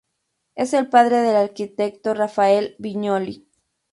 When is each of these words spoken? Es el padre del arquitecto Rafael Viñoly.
Es 0.55 0.73
el 0.73 0.89
padre 0.89 1.17
del 1.17 1.35
arquitecto 1.35 2.15
Rafael 2.15 2.75
Viñoly. 2.79 3.47